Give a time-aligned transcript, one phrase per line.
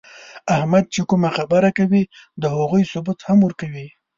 [0.55, 2.03] احمد چې کومه خبره کوي،
[2.41, 3.87] د هغو ثبوت هم ورکوي.